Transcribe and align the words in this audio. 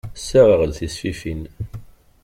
Ssaɣeɣ-d 0.19 0.71
tisfifin. 0.79 1.41